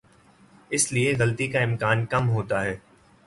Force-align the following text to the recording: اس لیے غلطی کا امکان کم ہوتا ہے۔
اس 0.71 0.91
لیے 0.93 1.13
غلطی 1.19 1.47
کا 1.47 1.59
امکان 1.59 2.05
کم 2.05 2.29
ہوتا 2.29 2.63
ہے۔ 2.63 2.75